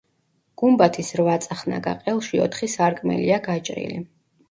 გუმბათის 0.61 1.11
რვაწახნაგა 1.19 1.95
ყელში 2.09 2.43
ოთხი 2.49 2.73
სარკმელია 2.79 3.43
გაჭრილი. 3.51 4.05